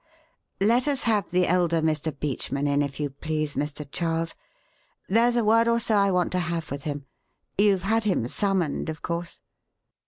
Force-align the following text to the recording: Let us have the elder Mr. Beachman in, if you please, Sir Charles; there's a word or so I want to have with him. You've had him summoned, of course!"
Let 0.63 0.87
us 0.87 1.03
have 1.03 1.29
the 1.29 1.45
elder 1.45 1.79
Mr. 1.79 2.11
Beachman 2.11 2.65
in, 2.67 2.81
if 2.81 2.99
you 2.99 3.11
please, 3.11 3.53
Sir 3.53 3.83
Charles; 3.91 4.33
there's 5.07 5.35
a 5.35 5.43
word 5.43 5.67
or 5.67 5.79
so 5.79 5.93
I 5.93 6.09
want 6.09 6.31
to 6.31 6.39
have 6.39 6.71
with 6.71 6.85
him. 6.85 7.05
You've 7.59 7.83
had 7.83 8.05
him 8.05 8.27
summoned, 8.27 8.89
of 8.89 9.03
course!" 9.03 9.41